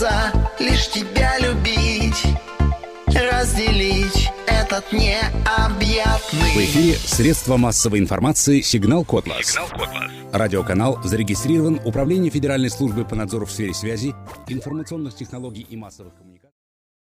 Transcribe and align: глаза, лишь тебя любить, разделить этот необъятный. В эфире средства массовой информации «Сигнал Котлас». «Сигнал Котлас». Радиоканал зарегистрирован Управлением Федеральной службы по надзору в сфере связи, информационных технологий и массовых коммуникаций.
глаза, 0.00 0.32
лишь 0.58 0.88
тебя 0.88 1.38
любить, 1.38 2.24
разделить 3.06 4.30
этот 4.46 4.90
необъятный. 4.92 6.54
В 6.54 6.56
эфире 6.56 6.96
средства 6.96 7.58
массовой 7.58 7.98
информации 7.98 8.62
«Сигнал 8.62 9.04
Котлас». 9.04 9.46
«Сигнал 9.46 9.68
Котлас». 9.68 10.10
Радиоканал 10.32 11.02
зарегистрирован 11.02 11.80
Управлением 11.84 12.32
Федеральной 12.32 12.70
службы 12.70 13.04
по 13.04 13.14
надзору 13.14 13.44
в 13.44 13.52
сфере 13.52 13.74
связи, 13.74 14.14
информационных 14.48 15.14
технологий 15.14 15.66
и 15.68 15.76
массовых 15.76 16.14
коммуникаций. 16.14 16.59